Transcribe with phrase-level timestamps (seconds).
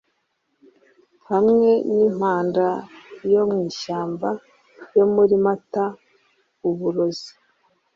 [1.29, 2.67] hamwe nimpanda
[3.33, 4.29] yo mwishyamba
[4.97, 5.83] yo muri Mata
[6.69, 7.31] uburozi